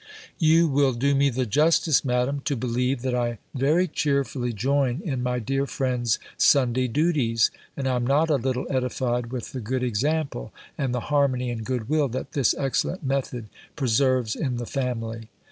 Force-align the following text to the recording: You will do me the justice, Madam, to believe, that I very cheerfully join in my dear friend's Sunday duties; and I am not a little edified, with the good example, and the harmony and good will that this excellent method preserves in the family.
You 0.39 0.67
will 0.67 0.93
do 0.93 1.13
me 1.13 1.29
the 1.29 1.45
justice, 1.45 2.03
Madam, 2.03 2.41
to 2.45 2.55
believe, 2.55 3.03
that 3.03 3.13
I 3.13 3.37
very 3.53 3.87
cheerfully 3.87 4.51
join 4.51 4.99
in 5.05 5.21
my 5.21 5.37
dear 5.37 5.67
friend's 5.67 6.17
Sunday 6.37 6.87
duties; 6.87 7.51
and 7.77 7.87
I 7.87 7.97
am 7.97 8.07
not 8.07 8.31
a 8.31 8.37
little 8.37 8.65
edified, 8.67 9.27
with 9.31 9.51
the 9.51 9.61
good 9.61 9.83
example, 9.83 10.51
and 10.75 10.91
the 10.95 11.01
harmony 11.11 11.51
and 11.51 11.63
good 11.63 11.87
will 11.87 12.07
that 12.07 12.31
this 12.31 12.55
excellent 12.57 13.03
method 13.03 13.47
preserves 13.75 14.35
in 14.35 14.57
the 14.57 14.65
family. 14.65 15.29